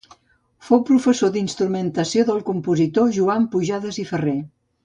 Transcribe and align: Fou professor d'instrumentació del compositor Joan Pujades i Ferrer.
Fou 0.69 0.79
professor 0.87 1.33
d'instrumentació 1.35 2.25
del 2.31 2.43
compositor 2.51 3.15
Joan 3.19 3.49
Pujades 3.57 4.05
i 4.07 4.11
Ferrer. 4.15 4.39